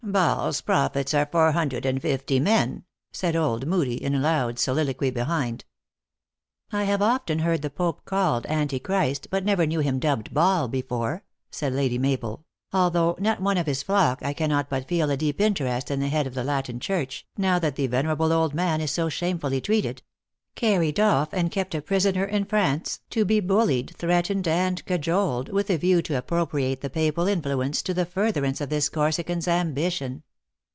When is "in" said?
4.03-4.19, 14.89-14.97, 15.91-15.99, 22.25-22.43